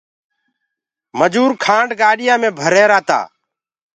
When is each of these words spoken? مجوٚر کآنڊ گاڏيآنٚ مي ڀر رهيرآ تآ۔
مجوٚر 1.19 1.51
کآنڊ 1.63 1.89
گاڏيآنٚ 2.01 2.41
مي 2.41 2.49
ڀر 2.57 2.71
رهيرآ 2.73 2.99
تآ۔ 3.07 3.19